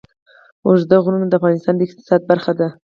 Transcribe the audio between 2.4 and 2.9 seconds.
ده.